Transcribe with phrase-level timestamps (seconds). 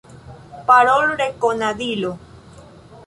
[0.69, 2.11] Parolrekonadilo.